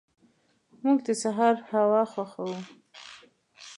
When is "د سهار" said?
1.07-1.55